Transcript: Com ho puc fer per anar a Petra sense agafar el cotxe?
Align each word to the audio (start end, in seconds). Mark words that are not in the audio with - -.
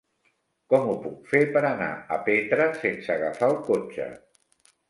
Com 0.73 0.87
ho 0.93 0.95
puc 1.03 1.29
fer 1.33 1.41
per 1.57 1.63
anar 1.71 1.91
a 2.15 2.19
Petra 2.31 2.67
sense 2.81 3.15
agafar 3.19 3.51
el 3.55 3.63
cotxe? 3.69 4.09